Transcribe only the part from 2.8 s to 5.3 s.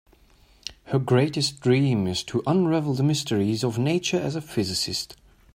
the mysteries of nature as a physicist.